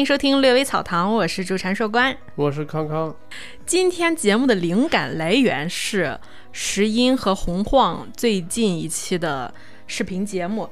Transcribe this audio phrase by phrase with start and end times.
[0.00, 3.14] 欢迎收听《略微草堂》，我是主禅说官，我是康康。
[3.66, 6.18] 今天节目的灵感来源是
[6.52, 9.52] 石英和洪晃最近一期的
[9.86, 10.66] 视频节目，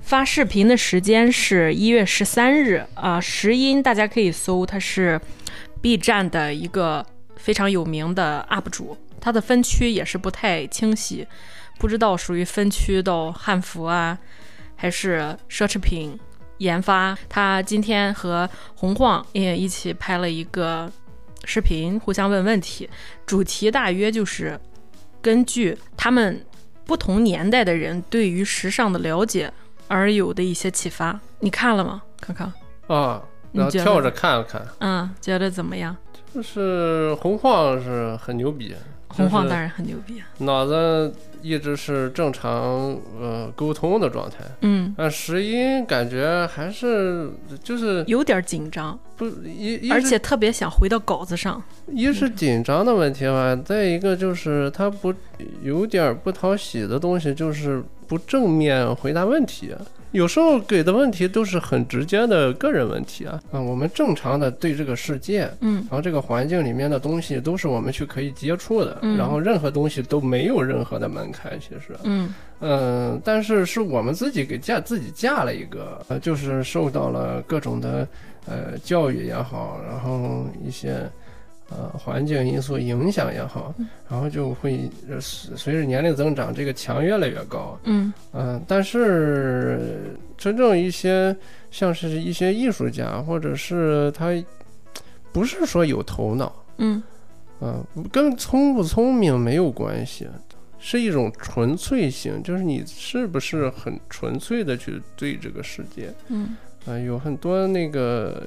[0.00, 3.20] 发视频的时间是一月十三日啊。
[3.20, 5.20] 石英大家可以搜，他是
[5.82, 7.04] B 站的一个
[7.36, 11.28] 非常有名的 UP 主，他的分区也是不太清晰，
[11.78, 14.18] 不知道属于分区到汉服啊，
[14.74, 16.18] 还是奢侈品。
[16.58, 20.90] 研发，他今天和洪晃也一起拍了一个
[21.44, 22.88] 视频，互相问问题，
[23.26, 24.58] 主题大约就是
[25.20, 26.44] 根据他们
[26.84, 29.52] 不同年代的人对于时尚的了解
[29.86, 31.18] 而有的一些启发。
[31.40, 32.02] 你看了吗？
[32.20, 32.52] 看看
[32.88, 35.96] 啊，然后跳着看了看，嗯，觉得怎么样？
[36.34, 38.74] 就是洪晃是很牛逼。
[39.18, 44.36] 洪晃当然很牛逼，脑子一直是正常呃沟通的状态。
[44.62, 47.30] 嗯，但石英感觉还是
[47.62, 51.62] 就是有点紧张，不一而且特别想回到稿子上。
[51.88, 55.12] 一是紧张的问题吧，再一个就是他不
[55.62, 59.74] 有点不讨喜的东西，就是不正面回答问题。
[60.12, 72.34] 有时候给的问题都是很直接的个人问题啊，啊，我们正常的对这个世界，嗯，然后这个环境里面的东西都是我们去可以接触的，嗯，然后任何东西都没有任何的门槛，其实，嗯。
[72.60, 78.08] 嗯，但是是我们自己给架自己架了一个，呃，就是受到了各种的
[78.46, 81.08] 呃教育也好，然后一些。
[81.70, 83.74] 呃，环境因素影响也好，
[84.08, 87.78] 然后就会随着年龄增长，这个墙越来越高。
[87.84, 88.12] 嗯。
[88.32, 91.36] 嗯，但是真正一些
[91.70, 94.32] 像是一些艺术家，或者是他
[95.30, 97.02] 不是说有头脑，嗯。
[97.60, 100.28] 嗯，跟聪不聪明没有关系，
[100.78, 106.12] 是一种纯粹性，就是你是不是很纯粹的去对这个世界。
[106.28, 106.56] 嗯。
[106.86, 108.42] 啊，有很多那个，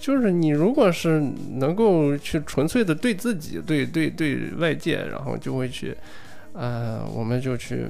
[0.00, 1.20] 就是你如果是
[1.52, 5.96] 能够去纯粹的对自己、对对对外界，然后就会去，
[6.52, 7.86] 呃，我们就去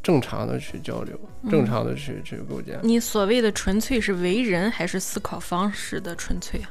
[0.00, 1.18] 正常的去交流，
[1.50, 2.78] 正常的去去构建。
[2.84, 6.70] 你所谓的纯粹是为人还是思考方式的纯粹啊？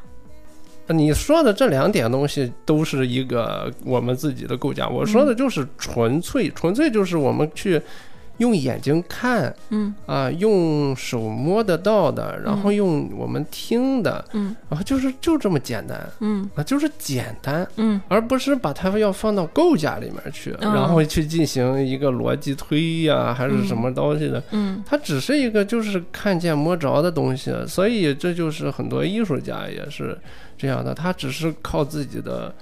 [0.90, 4.88] 你说的这两点东西都是一个我们自己的构架。
[4.88, 7.82] 我说的就是纯粹，纯粹就是我们去。
[8.38, 9.94] 用眼睛看，嗯。
[10.06, 16.50] 啊，用手摸得到的，然后用我们听的，嗯，然后就是就这么简单，嗯。
[16.56, 30.18] 啊，就是简单，嗯，而不是把它要放到构架里面去，然后去进行一个逻辑推呀，还是什么东西的，嗯，它只是一个就是看见摸着的东西，所以这就是很多艺术家也是
[30.58, 32.54] 这样的，他只是靠自己的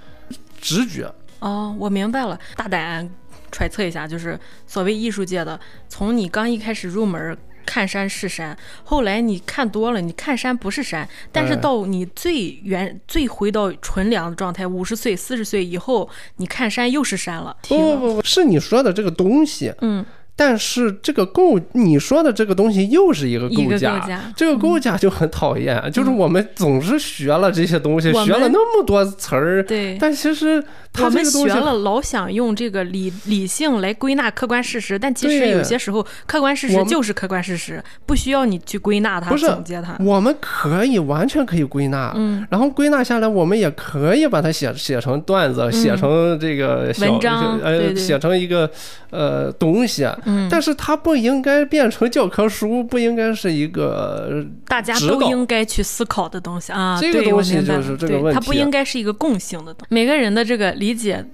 [0.60, 1.10] 直觉。
[1.40, 3.08] 哦，我明白了，大胆。
[3.50, 5.58] 揣测一下，就是所谓艺术界的，
[5.88, 17.56] 从你刚一开始入门看山是山，后来你看多了，你看山不是山，但是到你最原最回到纯良的状态，五十岁、四十岁以后，你看山又是山了。
[17.68, 20.04] 不不不不是你说的这个东西，嗯。
[20.38, 25.90] 但是这个构你说的这个东西又是一个构架，这个构架就很讨厌。
[25.90, 29.96] 就是我们总是学了这些东西，学了那么多词儿，对。
[29.98, 39.96] 但其实他们学了，老想用这个理理性来归纳客观事实，但其实有些时候客观事实就是客观事实，不需要你去归纳它、总结它。
[40.00, 48.70] 我们可以完全可以归纳，嗯，然后归纳下来，我们也可以把它写写成段子，写成这个文章，呃，写成一个
[49.08, 50.06] 呃东西。
[50.26, 56.98] 嗯，但是它不应该变成教科书，不应该是一个大家都应该去思考的东西啊。
[57.00, 59.94] 这个东西就是这个问题，它不应该是一个共性的东西。
[59.94, 61.24] 每个人的这个理解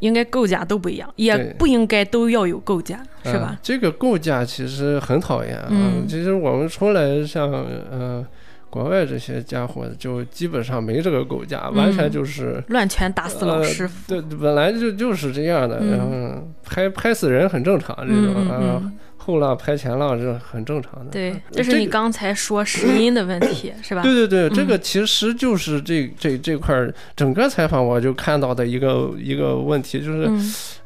[0.00, 3.58] 应该构架都不一样，也不应该都要有构架，是吧？
[3.62, 5.70] 这个构架其实很讨厌啊。
[6.08, 8.26] 其实我们出来像呃。
[8.70, 13.94] 国外这些家伙就基本上没这个构架，完全就是乱拳打死老师傅。
[14.06, 18.82] 对，本来就就是这样的，然后拍拍死人很正常，这种啊，
[19.16, 21.10] 后浪拍前浪是很正常的。
[21.10, 24.02] 对，这是你刚才说石音的问题， 是吧？
[24.02, 26.86] 对对对，这个其实就是这这这块
[27.16, 30.24] 整个采访我就看到的一个一个问题，就是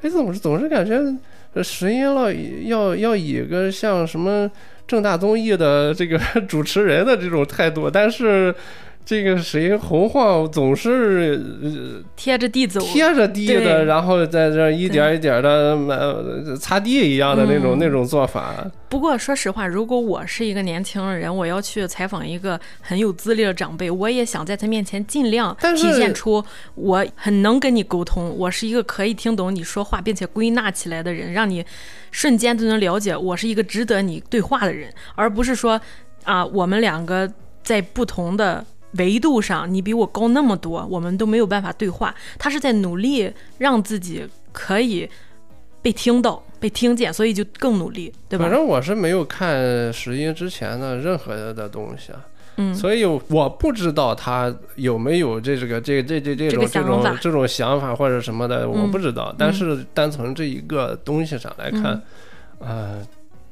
[0.03, 1.01] 哎，总是总是感觉
[1.63, 4.49] 石音了要要以一个像什么。
[4.87, 6.19] 正大综艺的这个
[6.49, 8.55] 主持人的这种态度，但是
[9.05, 18.65] 这个谁洪晃总是贴着地走，贴着地的，然后在这一点一点的呃擦地一样的那种那种做法。
[18.89, 26.45] 不过说实话，如果我是一个年轻人，我要去采访一个很有资历的长辈，我也想在他面前尽量体现出
[26.75, 31.65] 我很能跟你沟通，我是一个可以听懂你说话并且归纳起来的人，让你
[32.11, 35.81] 瞬间就能了解我是一个值得你对话的人，而不是说
[36.25, 37.29] 啊我们两个
[37.65, 38.65] 在不同的
[38.99, 42.15] 维度上，你比我高那么多，我们都没有办法对话。
[42.39, 45.09] 他是在努力让自己可以
[45.81, 48.45] 被听到、被听见，所以就更努力，对吧？
[48.45, 52.21] 反正我是没有看石英之前的任何的东西啊。
[52.57, 59.35] 嗯，所以我不知道他有没有这这个这这这这种这种这种想法或者什么的，我不知道。
[59.39, 62.03] 但是单从这一个东西上来看，
[62.59, 63.07] 呃。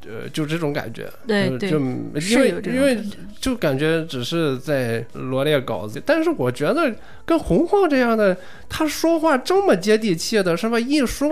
[0.07, 2.99] 呃，就这种感觉，对对，就因为因为
[3.39, 6.91] 就感觉只是在罗列稿子，但是我觉得
[7.27, 8.35] 跟洪晃这样的，
[8.67, 10.81] 他说话这么接地气的，是吧？
[10.81, 11.31] 一说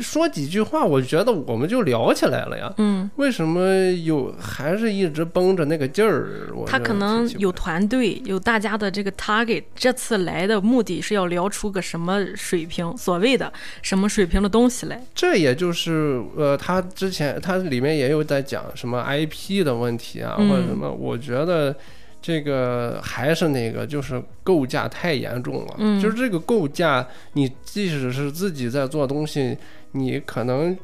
[0.00, 2.72] 说几句话，我觉得我们就聊起来了呀。
[2.78, 3.70] 嗯，为什么
[4.04, 6.48] 有还是一直绷着那个劲儿？
[6.66, 9.62] 他可能有团队，有大家的这个 target。
[9.74, 13.52] 这次来的目的是要聊出个什么水平，所谓的
[13.82, 15.02] 什么水平的东西来。
[15.14, 17.89] 这也就是呃，他之前他里面。
[17.96, 20.90] 也有在讲什么 IP 的问题啊，或者什么？
[20.90, 21.74] 我觉得
[22.22, 25.74] 这个还是那个，就是构架太严重了。
[25.78, 29.56] 嗯，就是这个构架，你即使是自己在做东西，
[29.92, 30.76] 你可能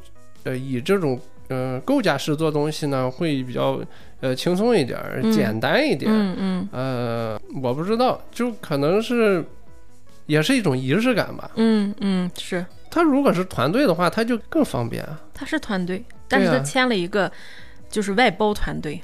[0.45, 3.81] 呃以这种呃构架式做东西呢，会比较
[4.21, 4.99] 呃轻松一点，
[5.31, 6.11] 简单一点。
[6.11, 6.69] 嗯嗯。
[6.73, 9.45] 呃，我不知道，就可能是
[10.27, 11.51] 也是一种仪式感吧。
[11.57, 12.65] 嗯嗯，是。
[12.91, 15.21] 他如果是团队的话，他就更方便啊。
[15.35, 16.03] 他是团队。
[16.29, 17.31] 但是他签了一个，
[17.91, 19.01] 就是外包团队，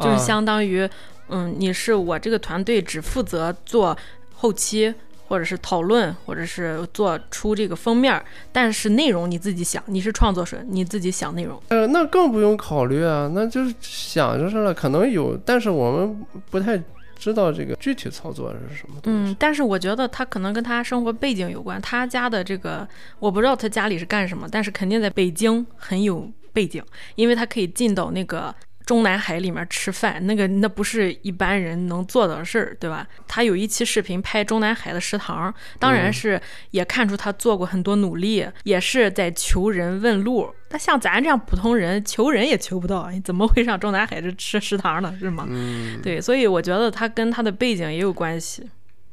[0.00, 0.88] 就是相当于，
[1.28, 3.96] 嗯，你是我这个团队只负责做
[4.34, 4.94] 后期，
[5.28, 8.22] 或者是讨论，或者是做出这个封面，
[8.52, 11.60] 但是内容你自己想，你是创作者，你自己想内容。
[11.68, 16.80] 呃，那更不用考虑啊，那就是想就是了，可能有，但是我们不太。
[17.22, 18.96] 知道这个具体操作是什么？
[19.04, 21.78] 嗯，但是我觉得他可能跟他生活背景有关。
[21.82, 22.88] 他家的这个
[23.18, 26.26] 我不知道他家里是干什么，但是肯定在北京很有
[26.60, 26.82] 背景，
[27.14, 28.54] 因为他可以进到那个。
[28.86, 33.06] 中南海里面吃饭，那个那不是一般人能做到的事儿，对吧？
[33.28, 36.40] 他有一期视频拍中南海的食堂，当然是
[36.72, 40.52] 也看出他做过很多努力，也是在求人问路。
[40.70, 45.16] 那像咱这样普通人，求人也求不到，你怎么会上中南海这吃食堂呢？
[45.20, 45.46] 是吗？
[45.48, 48.68] 嗯，对，所以我觉得他跟他的背景也有关系。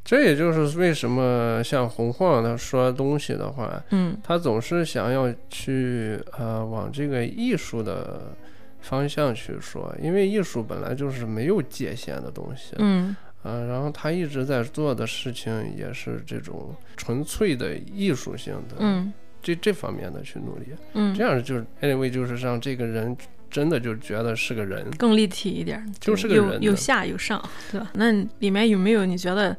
[0.08, 8.36] 这也就是为什么像洪晃他说东西的话，嗯，他总是想要去呃往这个艺术的。
[8.80, 13.14] 方向去说，因为艺术本来就是没有界限的东西，嗯，
[13.44, 19.12] 啊，然后他一直在做的事情也是这种纯粹的艺术性的，嗯，
[19.42, 23.18] 这这方面的去努力，嗯，这样就是 anyway 就是让这个人
[23.50, 27.92] 真的就觉得是个人，更立体一点，就是个人，有有下有上，对吧？
[27.96, 29.58] 那里面有没有你觉得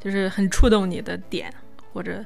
[0.00, 1.52] 就是很触动你的点，
[1.92, 2.24] 或者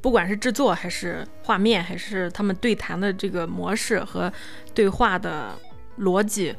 [0.00, 4.32] 不管是制作还是画面，还是他们对谈的这个模式和
[4.74, 5.54] 对话的？
[5.98, 6.54] 逻辑，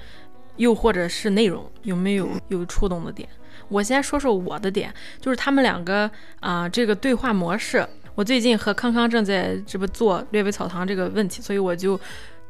[0.58, 3.28] 又或者是内容，有没有有触动的点？
[3.70, 7.84] 我先说说我的点，就是他们两个啊，这个对话模式。
[8.14, 12.00] 我最近和康康正在这不做略微草堂这个问题，所以我就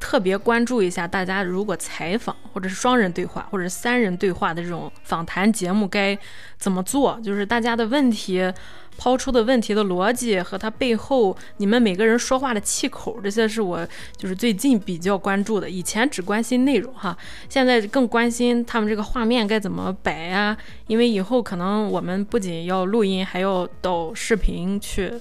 [0.02, 6.18] 特别关注一下大家如果采访或者是双人对话或者三人对话的这种访谈节目该
[6.58, 8.52] 怎么做，就是大家的问题。
[8.98, 15.68] 抛出的问题的逻辑和它背后你们每个人说话的气口，这些是我就是最近比较关注的。
[15.68, 17.18] 以前只关心内容哈，
[17.50, 20.56] 现在更关心他们这个画面该怎么摆呀。
[20.86, 25.12] 因为以后可能我们不仅要录音，还要导视频去，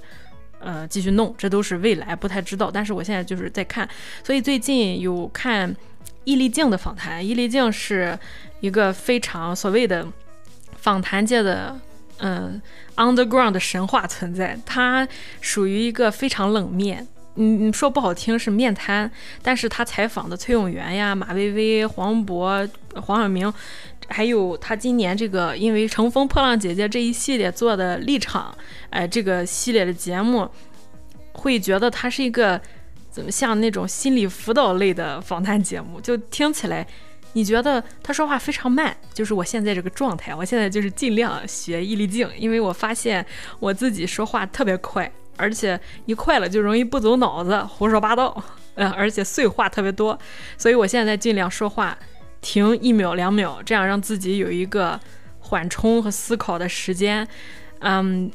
[0.61, 2.71] 呃，继续弄，这都是未来不太知道。
[2.71, 3.89] 但是我现在就是在看，
[4.23, 5.75] 所以最近有看
[6.25, 7.27] 易立竞的访谈。
[7.27, 8.19] 易立竞是
[8.61, 10.07] 一个非常所谓的
[10.77, 11.77] 访谈界的。
[12.23, 12.61] 嗯
[12.97, 15.09] ，underground 的神话存在，他
[15.41, 19.11] 属于一个非常冷面，嗯，说不好听是面瘫，
[19.43, 23.53] 但是他采访的崔永元呀、马薇薇、黄渤、黄晓明，
[24.09, 28.55] 还有他今年这个因为《乘风破浪姐姐》这一系列做的立场，
[28.91, 30.49] 哎，这个系列的节目，
[31.33, 32.61] 会觉得他是一个
[33.11, 36.87] 怎么像那种心理辅导类的访谈节目，就听起来。
[37.33, 40.35] 你觉得他说话非常慢，就是我现在这个状态。
[40.35, 43.25] 我现在就是尽量学易立竞，因为我发现
[43.61, 45.09] 我自己说话特别快，
[45.41, 48.43] 而且一快了就容易不走脑子，胡说八道，
[48.75, 50.19] 呃， 而且碎话特别多。
[50.59, 51.97] 所以我现在尽量说话
[52.41, 55.01] 停一秒两秒，这样让自己有一个
[55.39, 57.27] 缓冲和思考的时间。
[57.81, 58.31] 嗯，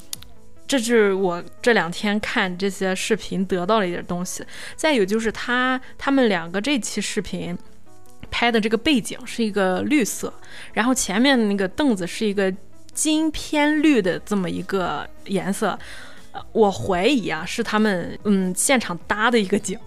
[0.67, 4.43] 这是我这两天看这些视频得到了一点东西。
[4.75, 7.57] 再有就是他他们两个这期视频。
[8.31, 10.33] 拍的这个背景是一个绿色，
[10.73, 12.53] 然后前面的那个凳子是一个
[12.91, 15.77] 金偏绿的这么一个颜色，
[16.51, 19.77] 我怀疑啊是他们嗯现场搭的一个景，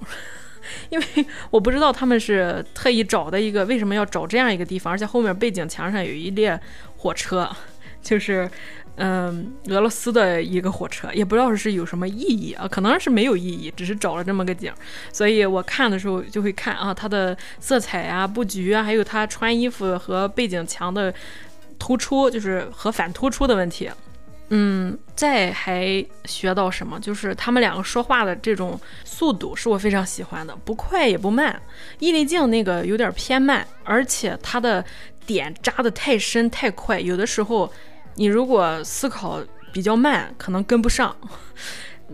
[0.90, 1.06] 因为
[1.50, 6.58] 我不知道他们是特意找的一个为什么要找这样一个地方，而且后面背景墙上有一列
[6.96, 7.48] 火车，
[8.02, 8.50] 就是
[8.96, 14.72] 嗯俄罗斯的一个火车，也不知道是有什么意义啊，可能是没有意义，只是找了这么个景。
[15.12, 21.12] 所以我看的时候就会看啊，它的色彩啊、布局啊，还有他穿衣服和背景墙的
[21.78, 23.88] 突出，就是和反突出的问题。
[24.50, 26.98] 嗯，再还学到什么？
[27.00, 31.60] 就是他们两个说话的这种速度是我非常喜欢的，不快也不慢。
[31.98, 34.84] 易立竞那个有点偏慢，而且他的
[35.26, 37.70] 点扎的太深太快，有的时候
[38.14, 41.14] 你如果思考比较慢，可能跟不上。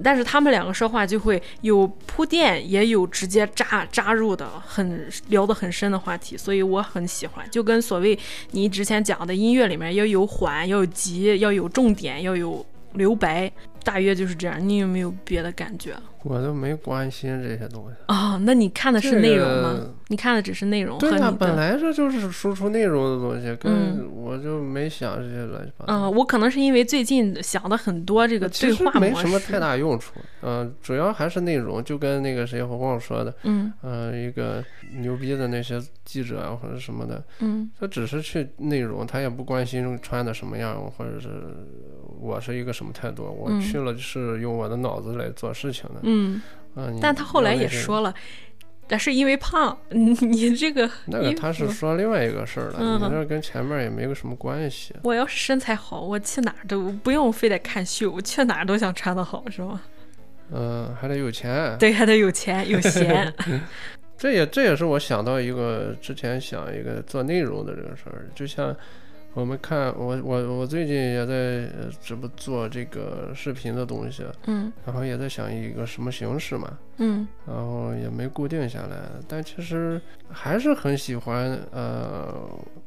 [0.02, 7.48] 但是他们两个说话就会有铺垫，也有直接扎扎入的很聊得很深的话题，所以我很喜欢。
[7.50, 8.18] 就跟所谓
[8.50, 13.50] 你之前讲的音乐里面要有缓，要有急，要有重点，要有留白，
[13.82, 14.58] 大约就是这样。
[14.68, 15.94] 你有没有别的感觉？
[16.24, 18.36] 我都没关心这些东西啊。
[18.44, 19.78] 那你看的是内容吗？
[20.08, 20.98] 你看的只是内容。
[20.98, 25.92] 对呀，本来这就是输出内容的东西，跟我就没想这些乱七八糟。
[25.92, 30.14] 嗯，我可能是因为最近想的很多这个对话，没什么太大用处。
[30.42, 34.62] 嗯，主要还是内容，就跟那个谁和我说的，嗯，呃，一个
[34.98, 41.28] 牛逼的那些记者啊或者什么的，嗯，他只是去内容，他也不关心穿的什么样，或者是
[42.20, 43.24] 我是一个什么态度。
[43.24, 46.00] 我去了就是用我的脑子来做事情的。
[46.02, 46.13] 嗯，
[47.00, 48.12] 但他后来也说了，
[48.88, 54.94] 但是因为胖，你 这个那个他是说另外一个事儿了，你这跟前面也没有什么关系。
[55.02, 59.80] 我要是身材好，我去哪儿都不用非得看秀，我去哪儿都想穿的好，是吗？
[60.50, 61.76] 嗯，还得有钱。
[61.78, 63.32] 对，还得有钱有闲。
[64.18, 68.74] 这也这也是我想到一个之前想一个做内容的这个事儿，就像。
[69.34, 71.68] 我们看我我我最近也在
[72.00, 80.00] 这不做这个视频的东西，嗯，然后也在想一个什么形式嘛，嗯，然后也没固定下来，但其实
[80.30, 82.32] 还是很喜欢呃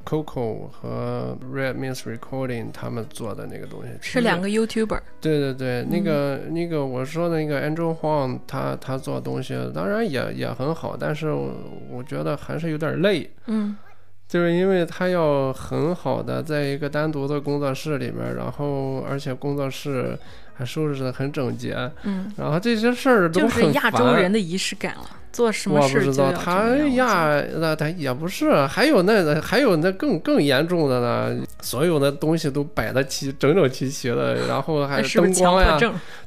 [0.05, 13.75] ，Coco 和 Red Means Recording 他们做的那个东西，是两个 YouTuber，对对对，那个那个我说的那个 Andrew Huang 他他做的东西当然也也很好，但是我觉得还是有点累，嗯。
[14.27, 20.19] 就是因为他要很好的在一个单独的工作室里面，然后而且工作室
[20.57, 25.09] 还收拾的很整洁，嗯，然后这些事儿都很亚洲人的仪式感了。
[25.29, 31.45] 做什么事我不知道，他呀，那他也不是，还有那还有那更更严重的呢。
[31.61, 35.77] 所有的东西都摆的齐整整齐齐的，然后还灯光呀，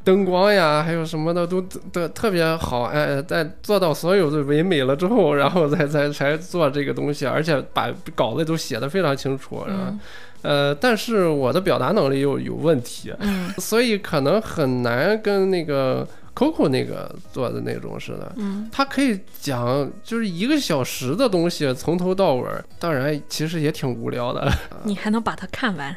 [0.05, 1.61] 灯光呀，还有什么的都
[1.91, 2.85] 都特别好。
[2.85, 9.65] 哎，在做到所有的唯美了之后，然后再再才做这个东西，而且把稿子都写的非常清楚。
[9.67, 9.99] 嗯。
[10.43, 16.07] 呃，但是我的表达能力又有问题，嗯，所以可能很难跟那个。
[16.33, 24.51] Coco 那个做的那种似的，嗯，他可以讲就是一个小时的东西，从头到尾，当然其实也挺无聊的。
[24.85, 25.95] 你还能把它看完？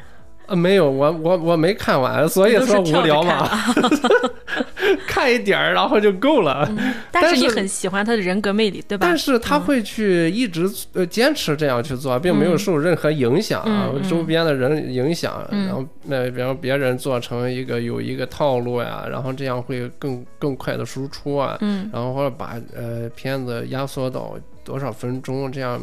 [0.47, 3.49] 呃，没有，我我我没看完，所以说无聊嘛。
[5.07, 6.69] 看一点儿，然后就够了。
[7.11, 9.07] 但是你很喜欢他的人格魅力，对吧？
[9.07, 15.47] 但是他会去一直呃坚持这样去做，并没有受任何影响啊，周边的人影响。
[15.49, 21.57] 然后那比方别人做成一个有一个套路呀，然后这样会更更快的输出啊。
[21.61, 21.89] 嗯。
[21.93, 25.79] 然后或者把呃片子压缩到多少分钟这样。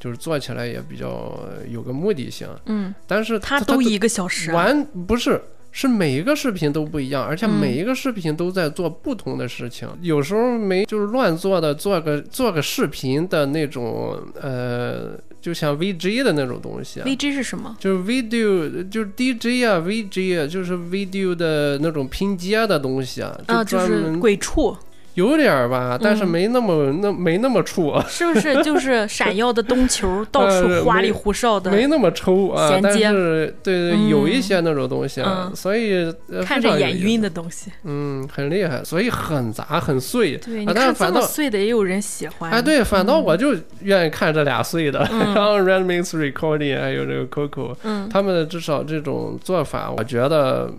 [0.00, 1.38] 就是做起来也比较
[1.70, 5.40] 有个目的性，嗯，但是它都一个小时，完不是
[5.70, 17.76] 是每一个视频都不一样，而且每一个视频都在做不同的事情，有时候没就是乱做的，做个做个视频的那种，呃，就像 VJ 的那种东西 VJ 是什么？
[17.78, 24.76] 就是 video，就是 DJ 啊，VG 就是 video 的那种拼接的东西啊，就专门鬼畜。
[25.14, 28.62] 有点儿吧，但是没那么那没那么粗， 是不是？
[28.62, 32.78] 就是闪耀的灯球， 到处花里胡哨的，没那么抽啊。
[32.82, 36.12] 但是对对，有一些那种东西，啊所以
[36.44, 40.36] 看着眼晕的东西，嗯，很厉害，所以很杂很碎。
[40.36, 42.50] 对，但是反倒碎的也有人喜欢。
[42.50, 45.00] 哎，对，反倒我就愿意看这俩碎的，
[45.34, 50.70] 然后 Red Mix Recording 还有这个 Coco，嗯，他们的至少这种做法，我觉得。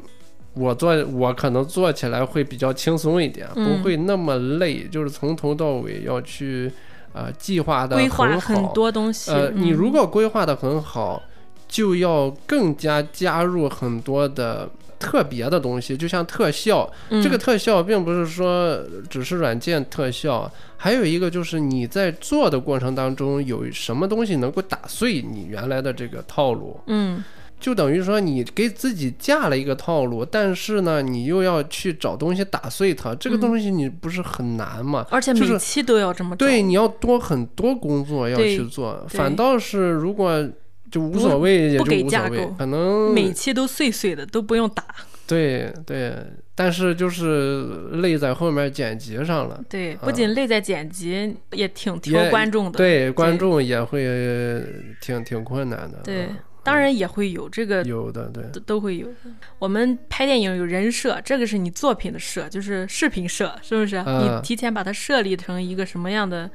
[0.54, 4.84] 我做我可能做起来会比较轻松一点，不会那么累。
[4.84, 6.70] 就是从头到尾要去，
[7.14, 9.32] 呃，计划的规划很多东西。
[9.32, 11.24] 呃，你如果规划的很好，
[11.70, 16.92] 就要更加加入很多的特别的东西，就像特效。
[17.24, 18.78] 这个特效并不是说
[19.10, 26.78] 只是软件特效，还有一个就是你在做的过程当中有什么东西能够打碎你原来的这个套路。
[26.88, 27.24] 嗯。
[27.62, 35.06] 就等于说你给自己架了一个套路，但是呢，你又要去找东西打碎它，这个东西你不是很难吗？
[35.12, 39.06] 而且每期都要这么对，你要多很多工作要去做。
[39.08, 40.46] 反倒是如果
[40.92, 44.84] 就无所谓，也就不给无所谓架，可能每期都碎碎的，都不用打。
[45.28, 46.14] 对对，
[46.54, 47.64] 但是就是
[48.02, 49.64] 累在后面剪辑上了。
[49.70, 52.78] 对，不仅累在剪辑，也挺挑观众的。
[52.78, 54.62] 对，观众也会
[55.00, 56.00] 挺挺困难的。
[56.04, 57.84] 对嗯，当然也会有这个。
[57.84, 59.14] 有的，对都都会有的。
[59.60, 63.98] 我们拍电影有人设，这个是你作品的设，就是视频设，是不是？
[64.06, 66.50] 嗯你提前把它设立成一个什么样的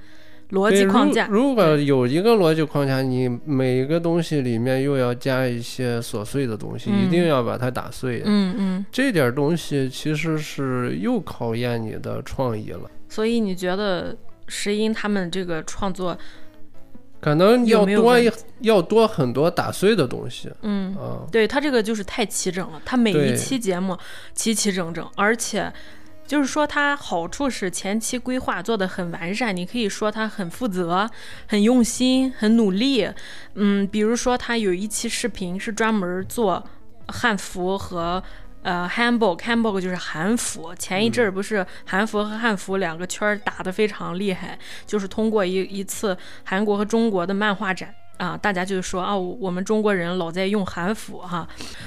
[0.51, 1.27] 逻辑框架？
[1.29, 8.23] 如如果有一个逻辑框架，你每个东西里面又要加一些琐碎的东西，嗯一定要把它打碎。
[8.25, 8.87] 嗯嗯。
[8.93, 16.17] 这点东西其实是又考验你的创意了，所以你觉得石英他们这个创作，
[17.27, 18.17] 可能要多
[18.61, 21.27] 要多很多打碎的东西嗯，啊。
[21.33, 23.99] 对他这个就是太齐整了，他每一期节目
[24.33, 25.73] 齐齐整整，而且
[26.25, 31.11] 就是说它好处是前期规划做的很完善，你可以说他很负责、
[31.49, 33.11] 很用心、很努力。
[33.55, 36.65] 嗯，比如说他有一期视频是专门做
[37.09, 38.23] 汉服和。
[38.67, 40.75] 呃，hanbok，hanbok 就是韩服。
[40.75, 51.47] 前一阵儿不是韩服和汉服两个圈儿打得非常厉害，就是通过一一次韩国和中国的漫画展啊，大家就说啊，我们中国人老在用韩服哈、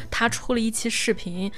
[0.09, 1.51] 他出了一期视频。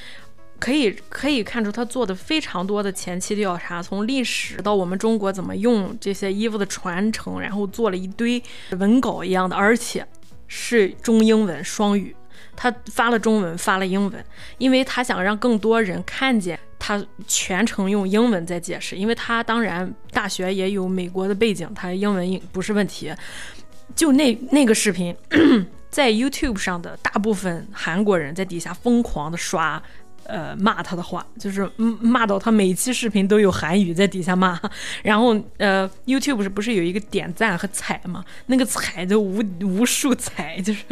[0.57, 8.41] 可以可以看出，他做的非常多的前期调查，从历史到我们中国怎么用这些衣服的传承，然后做了一堆
[8.77, 10.07] 文稿一样的，而且
[10.47, 12.15] 是中英文双语。
[12.55, 14.25] 他发了中文，发了英文，
[14.57, 18.95] 因为他想让更多人看见他全程用英文在解释。
[18.95, 23.13] 因为他当然大学也有美国的背景，他英文不是问题。
[23.95, 25.15] 就那那个视频，
[25.89, 29.81] 在 YouTube 上的大部分韩国人在底下疯狂的刷。
[30.25, 34.59] 呃，骂他的话，就是嗯骂到他每一期视频都有韩语在底下骂，
[35.03, 38.23] 然后呃，YouTube 是不是有一个点赞和踩嘛？
[38.47, 40.83] 那个踩就无无数踩，就是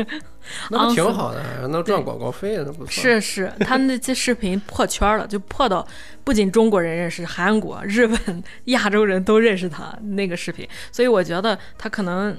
[0.70, 2.92] 那不挺好的，能赚广告费，那不错。
[2.92, 5.86] 是是，他那期视频破圈了，就破到
[6.24, 12.36] 不仅中国人认识，韩国、日本、亚洲人都认识他那个视频，所以我觉得他可能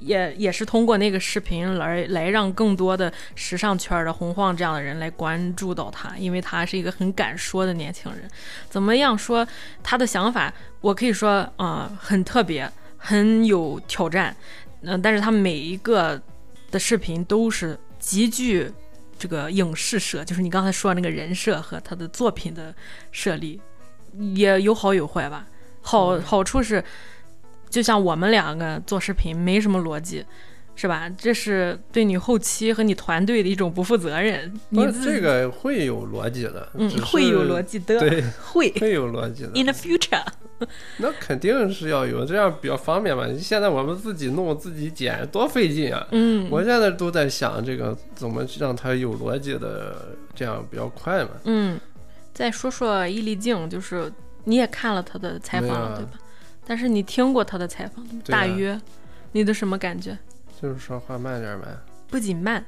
[0.00, 8.28] 也也是通过那个视频来来让更多的时尚圈的洪晃这样的人来关注到他，因为他是一个很敢说的年轻人。
[8.68, 9.46] 怎么样说
[9.82, 14.34] 他的想法，我可以说啊、呃很特别，很有挑战。
[14.82, 16.20] 嗯、但是他每一个
[16.70, 18.70] 的视频都是极具
[19.18, 22.72] 这个影视设，就是你刚才说的那个人设和他的作品的
[23.10, 23.60] 设立，
[24.36, 25.46] 也有好有坏吧。
[25.80, 26.84] 好好处是，
[27.68, 30.24] 就像我们两个做视频没什么逻辑，
[30.74, 31.08] 是吧？
[31.18, 34.52] 这是对你后期和你团队的一种不负责任。
[34.70, 39.50] 你这个会有逻辑的，嗯会有逻辑的，对，会会有逻辑的。
[39.54, 40.22] in the future。
[40.98, 43.24] 那肯定是要有，这样比较方便嘛。
[43.38, 46.04] 现在我们自己弄自己剪，多费劲啊！
[46.10, 51.30] 嗯我现在都在想这个怎么让它有逻辑的，这样比较快嘛。
[51.44, 51.78] 嗯，
[52.34, 54.12] 再说说易立竞，就是
[54.44, 56.10] 你也看了他的采访了，对吧？
[56.68, 58.78] 但是你听过他的采访，对啊大约
[59.32, 60.16] 你的什么感觉？
[60.60, 61.66] 就是说话慢点呗。
[62.08, 62.62] 不仅慢，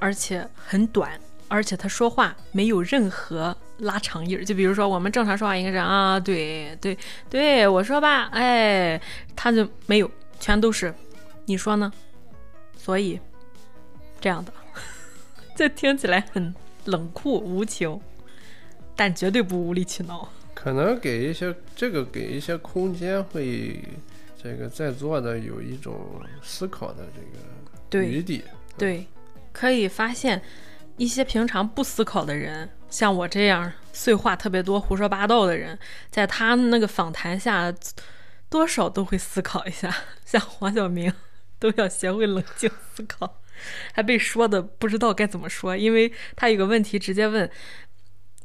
[0.00, 1.12] 而且很短，
[1.46, 4.44] 而且他说话没有任何拉长音儿。
[4.44, 6.98] 就比如说我们正常说话应该是啊，对对
[7.30, 9.00] 对，我说吧，哎，
[9.36, 10.92] 他就没有，全都是
[11.44, 11.92] 你说呢？
[12.76, 13.20] 所以
[14.20, 14.52] 这样的，
[15.54, 16.52] 这听起来很
[16.86, 18.00] 冷酷无情，
[18.96, 20.28] 但绝对不无理取闹。
[20.64, 23.84] 可能给一些这个给一些空间，会
[24.42, 28.44] 这个在座的有一种思考的这个余对地。
[28.78, 29.06] 对，
[29.52, 30.40] 可以发现
[30.96, 35.78] 一些平常不思考的人，像我这样碎话特别多、胡说八道的人，
[36.10, 37.70] 在他那个访谈下，
[38.48, 39.94] 多少都会思考一下。
[40.24, 41.12] 像黄晓明，
[41.58, 43.42] 都要学会冷静思考，
[43.92, 47.50] 还被说的不知道该怎么说，因为他有个问题直接问。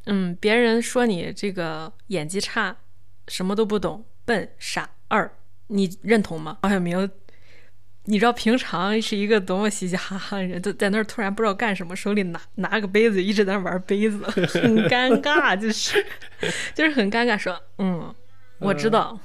[0.05, 2.75] 嗯，别人说你这个演技差，
[3.27, 5.31] 什么都不懂，笨、傻、二，
[5.67, 6.57] 你认同吗？
[6.61, 7.09] 黄晓明，
[8.05, 14.23] 你知道平常是一个多么嘻嘻哈哈的人，就在那儿突然不知道干什么，手里拿拿个杯子，一直在那玩杯子，
[14.59, 16.03] 很尴尬，就是
[16.73, 18.13] 就是很尴尬，说嗯，
[18.59, 19.19] 我知道。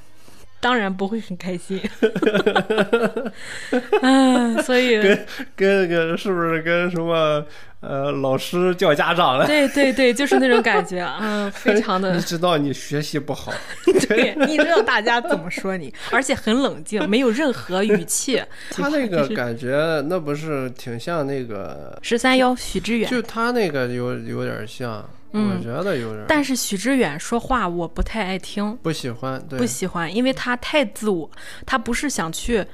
[0.60, 1.78] 当然不会很开心，
[4.00, 7.46] 啊，所以跟跟个是不是跟什么
[7.86, 9.46] 呃老师叫家长了？
[9.46, 13.52] 对对对，就是那种感觉啊， 非常的你知道你学习不好，
[14.08, 18.42] 对，你知道大家怎么说你，而且很冷静，没有任何语气。
[18.70, 26.24] 他那个感觉那不是挺像那个，十三幺许知远，就他那个有有点像，嗯我觉得有点。
[26.28, 31.30] 但是许知远说话我不太爱听，不喜欢，对，不喜欢，因为他太自我，
[31.66, 32.64] 他不是想去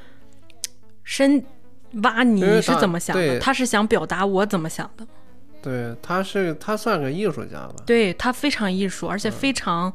[1.05, 1.43] 深
[2.03, 5.07] 挖你你是怎么想的，他是想表达我怎么想的。
[5.63, 7.75] 对，他是他算个艺术家吧？
[7.85, 9.93] 对他非常艺术，而且非常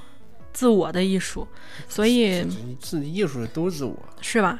[0.53, 1.47] 自我的艺术，
[1.88, 2.45] 所以
[2.79, 3.97] 自艺术都自我。
[4.21, 4.60] 是吧？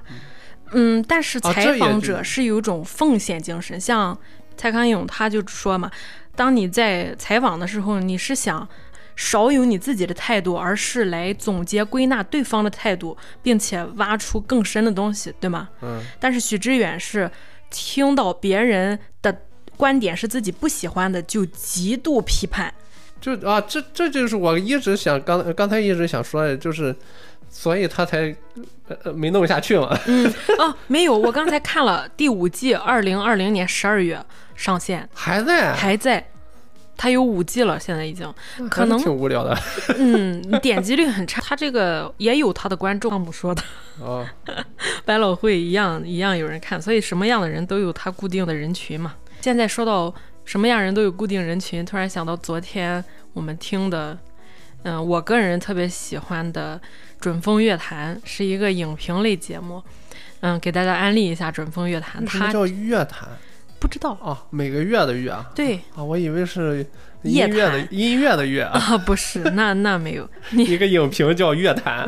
[0.72, 4.18] 嗯，但是采访者是有一种奉献精神，像
[4.58, 5.92] 蔡康永他就说嘛，
[6.36, 8.68] 当你在采访的时候，你是想
[9.16, 15.70] 少有你自己的态度，而是来总结归纳对方的态度，并且挖出更深的东西，对吗？
[15.82, 17.30] 嗯，但是许知远是
[17.70, 19.36] 听到别人的
[19.78, 22.74] 观点是自己不喜欢的，就极度批判。
[23.22, 26.96] 就啊，这这就是我一直想刚刚才一直想说的，就是，
[27.50, 28.36] 所以他才
[28.88, 29.98] 呃呃没弄下去嘛。
[30.06, 34.24] 嗯，哦，没有，我刚才看了第五季，二零二零年十二月
[34.56, 36.28] 上线，还在，还在。
[36.98, 38.34] 它有五季了，现在已经，
[38.70, 39.58] 可能挺无聊的。
[40.00, 41.42] 嗯，点击率很差。
[41.42, 43.62] 它这个也有它的观众，汤姆说的，
[44.00, 44.26] 哦，
[45.06, 49.16] 百老汇一样一样有人看，所以什么样的人都有他固定的人群嘛。
[49.42, 53.04] 现在说到什么样人都有固定人群，突然想到昨天
[53.34, 54.18] 我们听的，
[54.84, 56.80] 嗯、我个人特别喜欢的
[57.20, 59.84] 《准风乐坛》是一个影评类节目，
[60.40, 63.28] 嗯，给大家安利一下《准风乐坛》，它叫乐坛？
[63.80, 65.46] 不知道，啊，每个月的月啊。
[65.56, 66.86] 对啊，我以为是
[67.24, 68.80] 夜音乐的音乐的乐啊。
[68.80, 72.08] 啊，不是，那那没有，你 一个影评叫乐坛。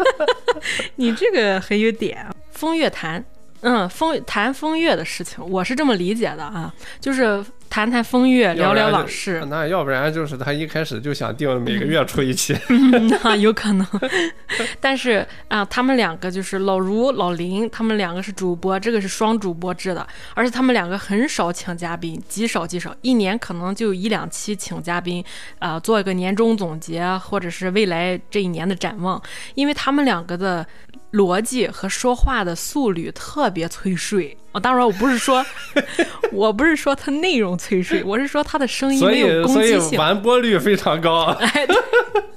[0.96, 3.24] 你这个很有点啊，风月谈，
[3.64, 12.54] 嗯，风谈风月的事情，我是这么理解的啊，就是谈谈风月，聊聊往事，那要不然就是他一开始就想定每个月出一期。
[13.24, 13.86] 那有可能。
[14.82, 25.24] 但是啊，他们两个就是老卢、老林，他们两个是主播，这个是双主播制的，而且他们两个很少请嘉宾，极少极少，一年可能就一两期请嘉宾，
[25.58, 29.20] 啊、做一个年终总结，或者是未来这一年的展望，
[29.54, 30.66] 因为他们两个的。
[31.14, 35.44] 逻辑和说话的速率特别催睡啊、当然我不是说，
[36.30, 39.98] 我不是说他内容催睡，我是说他的声音所没有以所以攻击性。
[39.98, 41.24] 完播率非常高。
[41.40, 41.76] 哎，对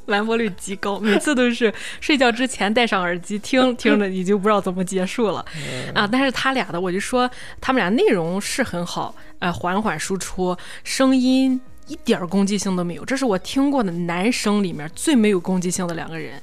[0.08, 5.46] 完播率极高，每次都是睡觉之前戴上耳机听， 听着你就不知道怎么结束了
[5.94, 6.08] 啊。
[6.12, 7.30] 但是他俩的，我就说
[7.62, 16.42] 他们俩内容是很好，呃，缓缓输出，声音一点儿攻击性都没有，这是我听过的男生里面最没有攻击性的两个人。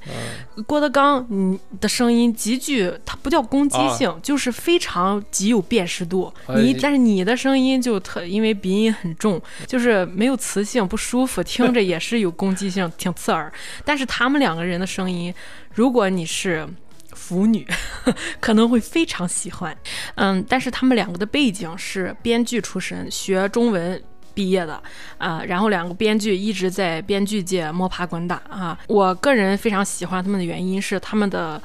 [0.66, 6.32] 郭德纲，你的声音极具，他不叫攻击性，就是非常极有辨识度。
[6.46, 13.52] 哎你但是你的声音就特，因为鼻音很重，就是没有磁性，不舒服，听着也是有攻击性，挺刺耳。
[13.84, 15.34] 但是他们两个人的声音，
[15.74, 16.68] 如果你是。
[17.16, 17.64] 腐女
[18.40, 19.74] 可能会非常喜欢，
[20.16, 24.02] 嗯，但是他们两个的背景是编剧出身，学中文
[24.34, 24.82] 毕业的
[25.18, 28.78] 啊、然后两个编剧一直在编剧界摸爬滚打啊。
[28.88, 31.62] 我个人非常喜欢他们的原因是他们的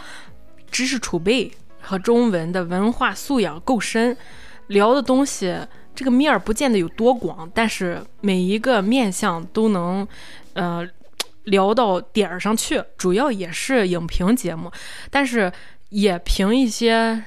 [0.72, 1.52] 知识储备
[1.82, 4.16] 和中文的文化素养够深，
[4.68, 5.58] 聊的东西
[5.94, 10.08] 这个面儿不见得有多广，但是每一个面向都能，
[10.54, 10.88] 呃。
[11.46, 14.72] 聊到点儿上去，主要也是影评节目，
[15.10, 15.52] 但是
[15.88, 17.24] 也评一些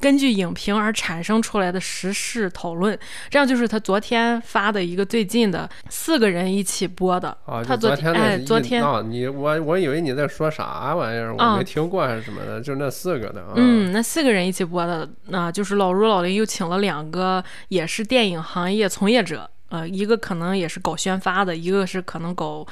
[0.00, 2.98] 根据影评而产生出来的时事讨论。
[3.28, 7.28] 这样就是他昨天发的一个最近的四个人一起播的。
[7.44, 13.52] 啊，他昨天哎，昨天啊，你我我以为你在说啥玩意儿，我啊没听过还是什么的，就那四个的啊。
[13.56, 22.66] 嗯，那四个人一起播的，那、就是老卢、老林又请了两个也是电影行业从业者，呃，一个可能也是搞宣发的，一个是可能搞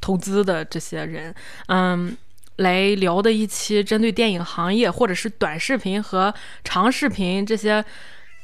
[0.00, 1.32] 投资的这些人，
[1.68, 2.16] 嗯，
[2.62, 6.32] 来聊的一期针对电影行业或者是短视频和
[6.64, 7.84] 长视频这些。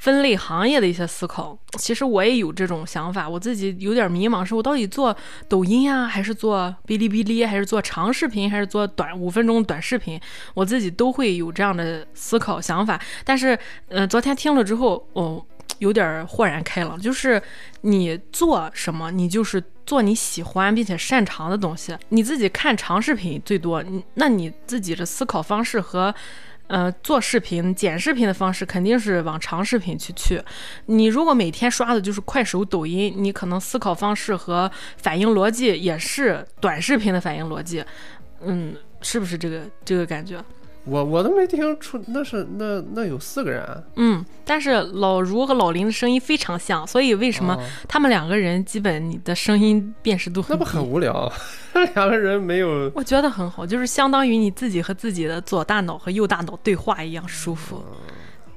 [0.01, 5.17] 分类行业的一些思考，其实我也有这种想法，我自己有点迷茫，是我到底做
[5.49, 10.21] 抖音呀，还是做哔哩哔哩，还是做长视频，还是做短五分钟短视频？
[10.55, 12.97] 我自己都会有这样的思考想法。
[13.25, 15.45] 但是，呃，昨天听了之后，哦，
[15.81, 17.43] 有点豁然开朗，就是
[17.81, 21.97] 你做什么，你就是做你喜欢并且擅长的东西。
[22.11, 26.15] 你自己看长视频最多，你那你自己的思考方式和。
[26.69, 30.39] 呃，做视频、剪视频的方式肯定是往长视频去去。
[30.85, 37.83] 你如果每天刷的就是快手、抖音，你可能思考方式和反应逻辑也是短视频的反应逻辑。
[38.43, 40.45] 嗯，是不是这个这个感觉？
[40.89, 50.45] 我我都没听出，那是那那有四个人啊，嗯，但是老茹和老林的声音非常像，所以为什么哦他们两个人基本你的声音辨识度？
[50.49, 51.31] 那不很无聊？
[51.95, 57.85] 两个人没有我觉得很好，就是相当于你自己和自己的左大脑和右大脑对话一样舒服，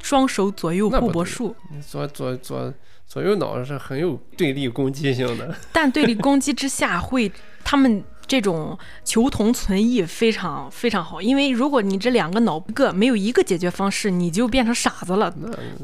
[0.02, 1.56] 双手左右互搏术。
[1.88, 2.74] 左左左
[3.06, 5.54] 左右脑是很有对立攻击性的。
[5.72, 7.32] 但对立攻击之下会，
[7.63, 15.36] 他们这种求同存异非常非常好，因为如果你这两个脑个没有一个解决方式，你就变成傻子了，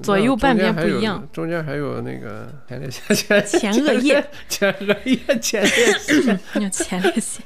[0.02, 1.28] 左右半边不一样。
[1.34, 6.40] 中间还有那个前列腺前前额叶前额叶前列腺，
[6.72, 7.44] 前列腺。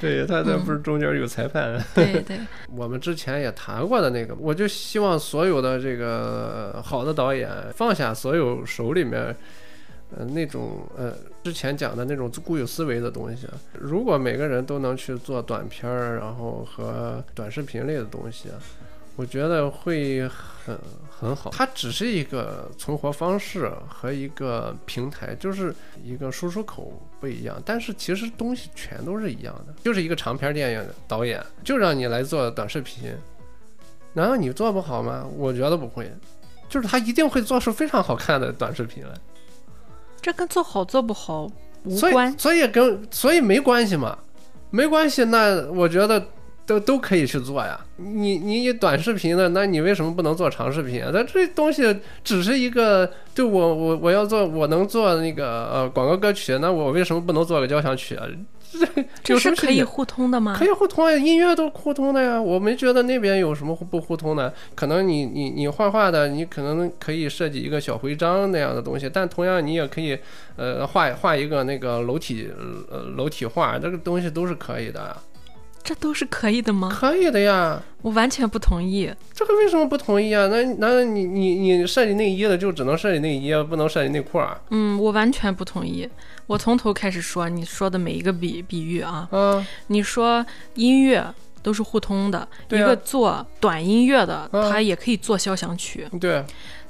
[0.00, 1.78] 对他那不是中间有裁判？
[1.94, 2.38] 对对。
[2.74, 9.36] 我们之前也谈过的那个，我就希望所有的这个好的导演放下所有手里面。
[10.16, 18.48] 呃，那种呃，之前讲的那种固有思维的东西，如果每个人都能去做短片儿，然后和短视频类的东西，
[19.16, 21.50] 我觉得会很很好。
[21.50, 33.12] 它只是一个存活方式和一个平台，就是一个输出口不一样，但是其实东西全都是一样的，就是一个长片电影导演就让你来做短视频，
[34.12, 35.26] 难道你做不好吗？
[35.36, 36.10] 我觉得不会，
[36.68, 39.14] 就是他一定会做出非常好看的短视频来。
[40.24, 41.46] 这跟做好做不好
[41.84, 44.16] 无关，所以跟所以没关系嘛，
[44.70, 45.22] 没关系。
[45.24, 46.18] 那我觉得
[46.66, 47.78] 都都可以去做呀。
[47.96, 51.10] 你你短视频的，那你为什么不能做长视频啊？
[51.12, 58.26] 那这东西只是一个，就我我我要做，我能做那个呃广告歌曲，那我为什么不能做个交响曲啊？
[59.22, 60.56] 这 是可以互通的吗？
[60.58, 62.42] 可以互通呀，音乐都互通的呀。
[62.42, 64.52] 我没觉得那边有什么不互通的。
[64.74, 70.18] 可能你你你画画的，你可能可以设计一个小徽章那样的东西，但同样你也可以
[70.56, 72.50] 呃画画一个那个楼体
[72.90, 75.16] 呃楼体画，这个东西都是可以的。
[75.84, 76.88] 这都是可以的吗？
[76.90, 77.80] 可以的呀。
[78.00, 79.10] 我完全不同意。
[79.32, 80.46] 这个为什么不同意啊？
[80.48, 84.58] 那那你你你设计内衣的就只能设计内衣，不能设计内裤啊？
[84.70, 86.08] 嗯，我完全不同意。
[86.46, 90.44] 我从头开始说，你说的每一个比比喻啊，嗯，你说
[90.74, 91.24] 音乐
[91.62, 96.44] 都是互通的，一个做短音乐的，他也可以做交响曲，对，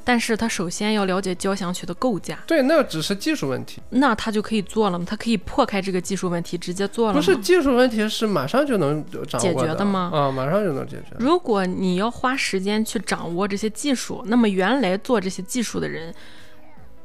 [0.04, 5.04] 但是他首先要了解交响曲的构架，对，那只是技术问题，那他就可以做了吗？
[5.08, 7.18] 他可以破开这个技术问题，直接做了吗？
[7.18, 9.04] 不是技术问题，是马上就能
[9.38, 10.10] 解决的吗？
[10.12, 11.16] 啊，马上就能解决。
[11.18, 16.14] 如果你要花时间去掌握这些技术，那么原来做这些技术的人。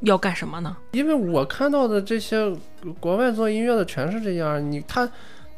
[0.04, 0.78] 要干什么呢？
[0.92, 2.50] 因为我看到的这些
[3.02, 5.06] 国外做音乐的全是这样，你他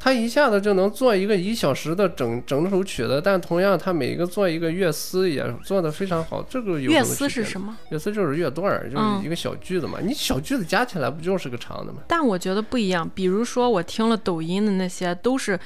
[0.02, 6.42] 他一下子就能做一个一小时的整整首曲子，但同样他每一个做一个乐思也做得非常好。
[6.42, 7.76] 这个乐思是什么？
[7.90, 10.00] 乐思就是乐段，就是一个小句子嘛。
[10.02, 12.00] 你小句子加起来不就是个长的吗？
[12.08, 13.08] 但我觉得不一样。
[13.14, 15.56] 比如说我听了抖音的那些都是。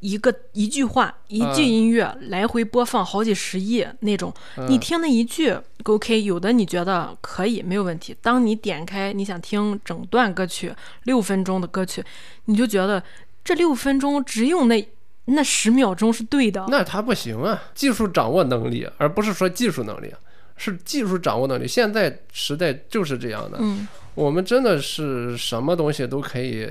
[0.00, 4.32] 一个一句话，一句音乐来回播放好几十亿那种，
[4.68, 8.14] 你听那一句 OK，有的你觉得可以没有问题。
[8.20, 10.72] 当你点开你想听整段歌曲
[11.04, 12.04] 六分钟的歌曲，
[12.44, 13.02] 你就觉得
[13.46, 14.88] 这六分钟只有那
[15.26, 16.66] 那十秒钟是对的。
[16.68, 20.12] 那他不行啊，技术掌握能力，而不是说技术能力，
[20.56, 21.68] 是技术掌握能力。
[21.68, 26.68] 现在时代就是这样的，嗯，我们真的是什么东西都可以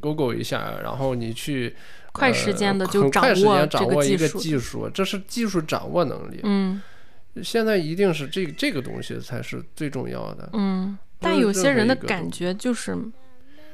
[0.00, 1.76] Google 一下，然后你去。
[2.16, 6.38] 快时间的就掌握掌握一个技术，这是技术掌握能力。
[6.44, 6.80] 嗯，
[7.42, 10.48] 现在一定是这这个东西才是最重要的。
[10.52, 12.96] 嗯，但有些人的感觉就是。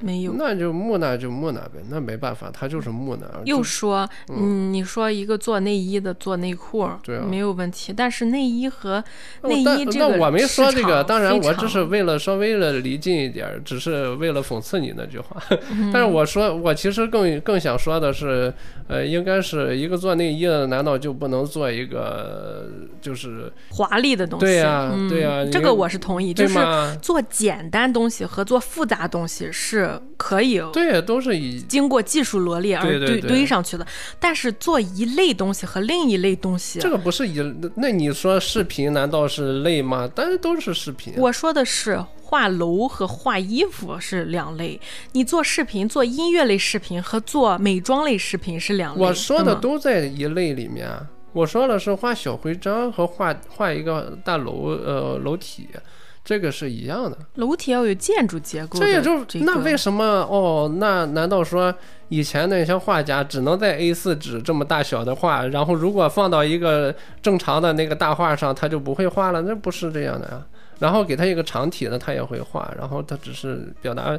[0.01, 3.27] 没有，那就木讷就木讷呗，那没办法，他就是木讷。
[3.45, 7.93] 又说，嗯，你说一个做内衣的做内裤，对啊，没有问题。
[7.95, 9.05] 但是内衣和
[9.43, 15.37] 内衣这个那我没说这个，当然我只是为了稍微的离近一点，只是为了讽刺你那句话。
[15.93, 18.53] 但是我说，我其实更更想说的是，
[18.89, 22.71] 呃，应该是一个做内衣的，难道就不能做一个
[23.03, 24.47] 就是华丽的东西？
[24.47, 26.33] 对呀，对呀，这个我是同意。
[26.33, 26.59] 就是
[27.03, 29.90] 做简单东西和做复杂东西是。
[30.17, 33.87] 可以，对，都是以经过技术罗列而堆堆上去的。
[34.19, 37.41] 但是做一类东西和另一类东西，这个不是一，
[37.77, 40.09] 那你说视频难道是类吗？
[40.15, 41.15] 但是都是视频。
[41.17, 44.81] 我说的是画楼和画衣服是两类，
[45.13, 49.03] 你做视频、做音乐类视频和做美妆类视频是两类。
[49.03, 50.89] 我说的都在一类里面。
[51.33, 55.69] 我说的是画小徽章和画画一个大楼，呃，楼体。
[56.25, 58.79] 这个是一样的，楼体要有建筑结构。
[58.79, 60.71] 这也就那为什么哦？
[60.77, 61.75] 那难道说
[62.09, 69.43] 以前那些画家只能在 A4 纸这么大小的画，然后如果放到一个正常的那个大画上，他就不会画了？
[69.43, 70.47] 那不是这样的呀。
[70.79, 74.19] 然后给他一个长体的，他也会画，然后他只是表达。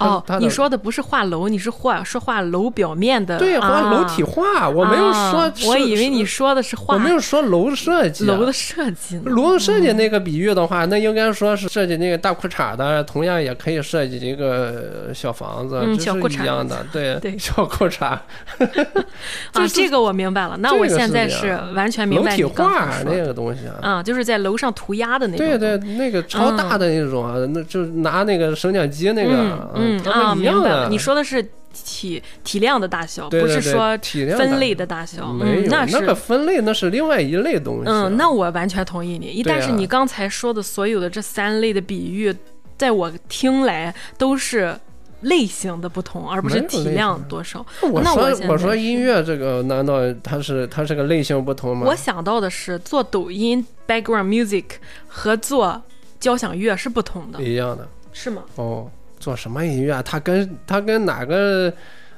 [0.00, 4.68] 哦，你说的不是画楼，你是画是画楼表面的，对，画楼体画。
[4.68, 9.20] 我没有说，我以为你说的是画，我没有说楼设计，楼的设计。
[9.24, 18.06] 楼设计那个比喻的话，那应该说是设计那个大裤衩的，同样也可以设计一个小房子，小裤衩一样的，对对，小裤衩。
[19.52, 29.68] 啊， 这个我明白了，那我现在是完全明白你画那个东西啊，就是在楼上涂鸦的那种，对对，那个超大的那种啊，那就拿那个升降机那个。
[29.74, 30.88] 嗯啊，明白了。
[30.88, 35.32] 你说的是体体量的大小，对对对不是说体量分类的大小。
[35.32, 37.84] 没有、嗯，那是个分类那是另外一类东西。
[37.86, 39.42] 嗯，那我完全同意你。
[39.44, 42.34] 但是你刚才说的所有的这三类的比喻，
[42.76, 44.76] 在我听来都是
[45.22, 47.64] 类型的不同，而不是体量多少。
[47.82, 51.86] 我那我我说音乐这个难道它是它是个类型不同吗？
[51.86, 54.64] 我想到的是，做抖音 background music
[55.06, 55.80] 和做
[56.18, 58.42] 交响乐是不同的，一样的是吗？
[58.56, 58.90] 哦。
[59.20, 60.02] 做什么音乐啊？
[60.02, 61.72] 它跟它跟哪个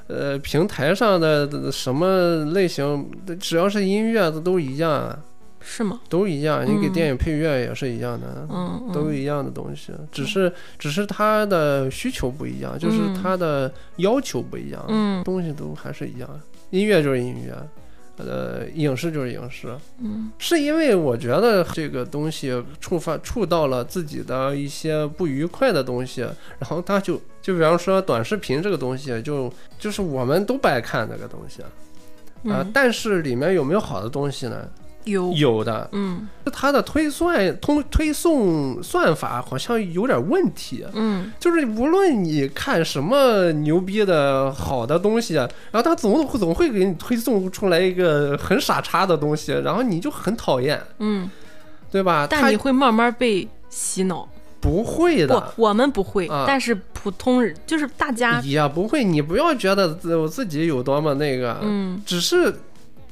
[0.06, 5.18] 呃平台上的什么类型，只要是音乐都一样啊。
[5.64, 6.00] 是吗？
[6.08, 8.48] 都一样，你给嗯电影配乐也是一样的，
[8.92, 13.14] 都一样的东西，只是只是它的需求不一样，就是嗯。
[13.22, 15.22] 它的要求不一样，嗯。
[15.22, 16.28] 东西都还是一样，
[16.70, 17.54] 音乐就是音乐，
[18.16, 20.30] 呃，影视就是影视，嗯。
[20.38, 26.20] 是因为我觉得这个东西触发触到了自己的一些不愉快的东西，
[26.58, 31.62] 然后他就就比方说短视频这个东西，就就是我们都不爱看这个东西。
[31.62, 34.68] 啊、嗯，但是里面有没有好的东西呢？
[35.04, 35.32] 有。
[35.32, 36.28] 有的，嗯。
[36.52, 41.32] 它的推算通推送算法好像有点问题，嗯。
[41.38, 51.30] 就是无论你看什么牛逼的好的东西，然后它总总会给你推送出来一个很傻叉的东西，然后你就很讨厌，嗯，
[51.90, 52.26] 对吧？
[52.28, 54.28] 但你会慢慢被洗脑。
[54.60, 56.44] 不会不的，，我们不会，啊。
[56.46, 59.02] 但是普通人就是大家，也不会。
[59.02, 62.00] 你不要觉得自我自己有多么那个，嗯。
[62.06, 62.54] 只是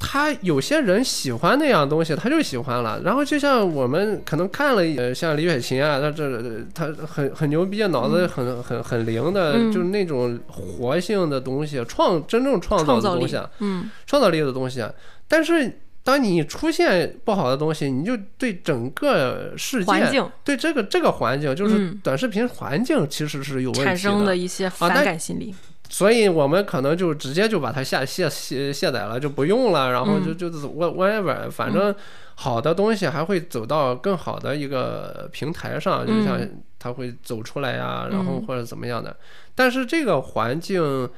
[0.02, 3.00] 他有些人喜欢那样东西，他就喜欢了。
[3.04, 6.42] 然后就像我们可能看了，呃，像李雪琴啊，他这
[6.74, 14.80] 他很很牛逼，脑子很很很灵的，嗯就是那种活性的东西，创真正创造的东西，，啊嗯创造力的东西。
[14.80, 14.90] 啊
[15.28, 25.54] 但是当你出现不好的东西，你就对整个世界，对这个这个环境，就是嗯短视频环境其实是有问题产生的的一些反那感心理。
[25.90, 30.38] 所以我们可能就直接就把它下卸卸卸载了，就不用了，然后就嗯。
[30.38, 31.94] 就是 what- whatever，反正
[32.36, 39.14] 好的东西还会走到更好的一个平台上，就像嗯它会走出来呀，然后嗯或者怎么样的。
[39.54, 41.10] 但是这个环境。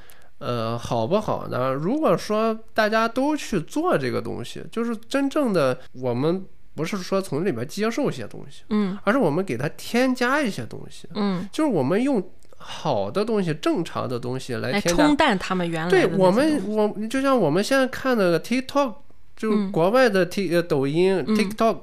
[0.45, 1.73] 呃，好不好呢？
[1.73, 8.99] 如果说大家都去做这个东西，就是真正的我们不是说从里面接受一些东西，嗯。
[9.05, 12.21] 而是我们给它添加一些东西，嗯，就是我们用
[12.65, 18.95] 好的东西、正常的东西来冲淡他们原来的对我们，我就像我们现在看的 TikTok，
[19.37, 21.37] 就国外的 T、呃抖音、嗯。
[21.37, 21.79] TikTok，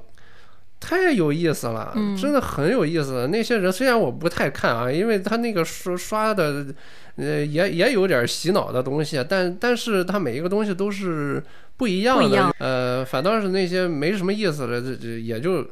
[0.80, 2.16] 太有意思了，嗯。
[2.16, 3.28] 真的很有意思。
[3.28, 6.66] 那些人虽然我不太看啊，因为他那个刷刷的，
[7.16, 11.42] 呃，也也有点洗脑的东西，但但是他每一个东西都是
[11.76, 12.54] 不一样的，样。
[12.58, 15.66] 呃，反倒是那些没什么意思的，这这也就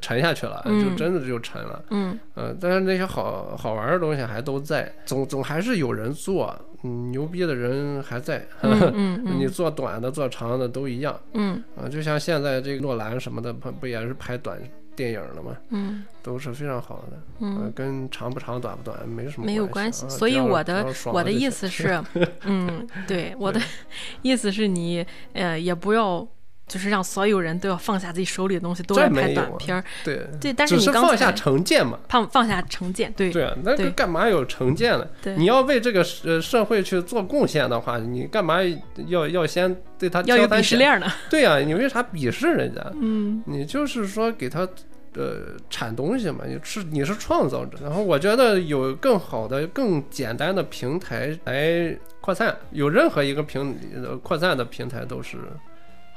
[0.00, 1.84] 沉下去了，嗯就真的就沉了。
[1.90, 8.46] 嗯呃，但是那些好好玩的东西还都在，总总还是有人做，嗯，牛逼的人还在。
[8.62, 14.58] 嗯嗯你嗯做短的、做长的都一样嗯啊，就像现在这个诺兰什么的，不不也是拍短
[14.96, 15.56] 电影了吗？
[15.70, 20.08] 嗯都是非常好的，呃嗯，跟长不长、短不短没什么没有关关系。
[20.08, 22.02] 所以我的我的意思是，
[22.44, 23.60] 嗯，对，我的
[24.22, 26.26] 意思是你呃也不要。
[26.72, 29.84] 就是让所有人都要放下自己手里的东西，都这来拍短片儿。
[30.02, 31.98] 对对，但是你放下成见嘛。
[32.08, 35.06] 放放下成见，对对啊，那个干嘛有成见呢？
[35.20, 38.60] 对，你要为这个社社会去做贡献的话，你干嘛
[39.06, 41.06] 要要先对他要有鄙视链呢。
[41.28, 42.80] 对呀、你为啥鄙视人家？
[42.98, 44.66] 嗯你就是说给他
[45.14, 47.76] 呃产东西嘛，你是你是创造者。
[47.82, 55.36] 然后我觉得有更好的、更简单的平台来扩散，有任何一个平呃扩散的平台都是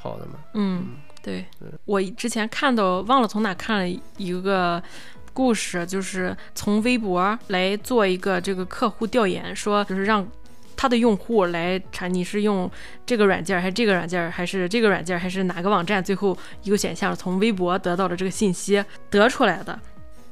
[0.06, 0.34] 好的嘛。
[0.54, 1.46] 嗯，对，
[1.86, 4.82] 我之前看到忘了从哪看了一个
[5.34, 10.26] 故事，就是从微博来做一个这个客户调研，说就是让。
[10.78, 12.70] 他的用户来查你是用
[13.06, 16.04] 这个软件还是这个软件还是这个软件还是哪个网站？
[16.04, 19.80] 最后一个选项从微博得到的这个信息得出来的，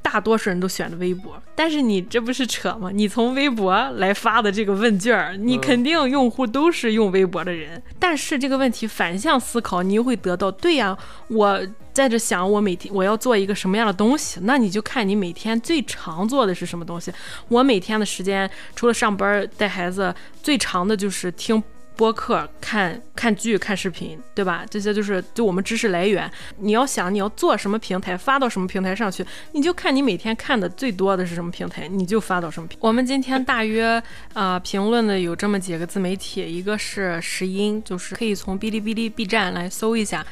[0.03, 1.41] 大多数人都选的微博。
[1.55, 2.91] 但是你这不是扯吗？
[2.93, 7.81] 你从微博来发的这个问卷儿，你嗯肯定用户都是用微博的人。
[7.97, 10.95] 但是这个问题反向思考，你又会得到，对呀，
[11.29, 11.59] 我
[11.93, 17.11] 在这想我每天我要做一个什么样的东西，那你就看你每天最常做的是什么东西。
[17.47, 21.63] 我每天的时间除了上班带孩子，最长的就是听。
[21.95, 24.65] 播客、看看剧、看视频，对吧？
[24.69, 26.29] 这些就是就我们知识来源。
[26.57, 32.77] 你要想你要做什么平台，发到什么平台上去，你就看你每天看的最多的是什么平台，你就发到什么平。
[32.81, 34.01] 我们今天大约
[34.33, 40.25] 啊评论的有这么几个自媒体，一个是石音，就是可以从哔哩哔哩、B 站来搜一下。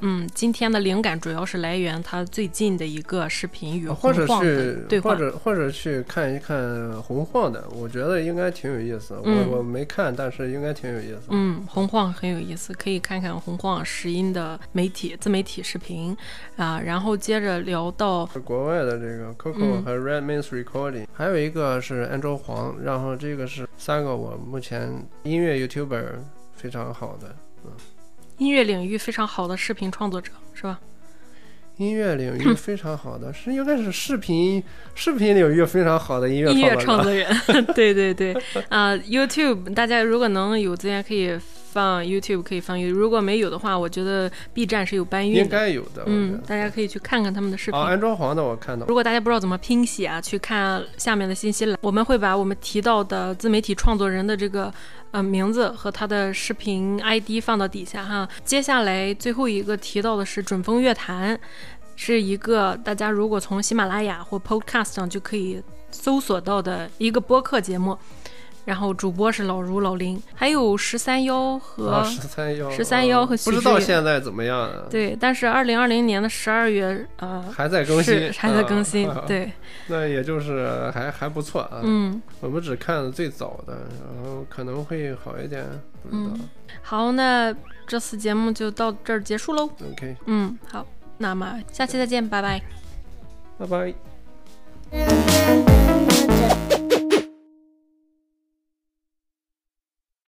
[0.00, 5.16] 嗯，今天的灵感主要是来源他最近的一个视频与或者洪晃的去对话或。
[5.16, 9.14] 者或者去看一看洪晃的，我觉得应该挺有意思。
[9.24, 11.28] 嗯我我没看，但是应该挺有意思。
[11.30, 16.14] 嗯，洪晃很有意思，可以看看洪晃石音的媒体自媒体视频
[16.56, 26.04] 啊、然后接着聊到国外的这个 Coco 嗯和 Redman's Recording，、还有一个是安州黄，然后这个是三个我目前音乐 YouTuber
[26.52, 27.34] 非常好的。
[28.38, 30.78] 音乐领域非常好的视频创作者，是吧？
[31.76, 34.62] 音乐领域非常好的，是应该是视频
[34.94, 37.26] 视频领域非常好的音乐音乐创作人，
[37.74, 38.32] 对 对对，
[38.68, 41.36] 啊、y o u t u b e 大家如果能有资源可以
[41.74, 46.40] 放 YouTube，可以放 YouTube，如果没有的话，我觉得 B 站是有搬运应，该有的，嗯，。
[46.46, 47.80] 大家可以去看看他们的视频。
[47.80, 54.72] 啊，安装黄的我看到，如果大家不知道怎么拼写啊，去看下面的信息栏，我们会把我们提到的自媒体创作人的这个
[55.10, 58.28] 呃名字和他的视频 ID 放到底下哈。
[58.44, 61.36] 接下来最后一个提到的是准风乐坛，
[61.96, 65.60] 是一个大家如果从喜马拉雅或 Podcast 上就可以
[65.90, 67.98] 搜索到的一个播客节目。
[68.64, 74.84] 然后主播是老如老林，还有十三幺和、啊，十三幺，十三幺和不知道现在怎么样啊？
[74.90, 79.52] 对，但是二零二零年的十二月呃还在更新，还在更新，啊，对，
[79.88, 81.80] 那也就是还还不错啊。
[81.82, 82.20] 嗯。
[82.40, 85.64] 我们只看了最早的，然后可能会好一点，
[86.02, 86.30] 不知道。
[86.82, 87.54] 好，那
[87.86, 89.68] 这次节目就到这儿结束喽。
[89.92, 90.86] OK，嗯，好，
[91.18, 92.60] 那么下期再见，拜拜。
[93.58, 93.94] 拜拜。